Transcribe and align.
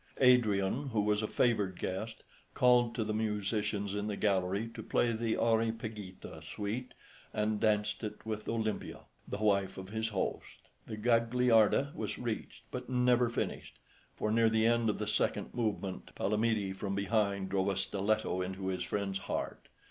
Adrian, 0.17 0.89
who 0.89 1.01
was 1.01 1.21
a 1.21 1.27
favoured 1.27 1.77
guest, 1.77 2.23
called 2.55 2.95
to 2.95 3.03
the 3.03 3.13
musicians 3.13 3.93
in 3.93 4.07
the 4.07 4.15
gallery 4.17 4.67
to 4.73 4.81
play 4.81 5.11
the 5.13 5.35
"Areopagita" 5.35 6.41
suite, 6.41 6.95
and 7.35 7.59
danced 7.59 8.03
it 8.03 8.25
with 8.25 8.47
Olimpia, 8.49 9.01
the 9.27 9.37
wife 9.37 9.77
of 9.77 9.89
his 9.89 10.09
host. 10.09 10.69
The 10.87 10.97
Gagliarda 10.97 11.91
was 11.93 12.17
reached 12.17 12.63
but 12.71 12.89
never 12.89 13.29
finished, 13.29 13.77
for 14.15 14.31
near 14.31 14.49
the 14.49 14.65
end 14.65 14.89
of 14.89 14.97
the 14.97 15.05
second 15.05 15.53
movement 15.53 16.15
Palamede 16.15 16.75
from 16.75 16.95
behind 16.95 17.49
drove 17.49 17.69
a 17.69 17.77
stiletto 17.77 18.41
into 18.41 18.69
his 18.69 18.83
friend's 18.83 19.19
heart. 19.19 19.67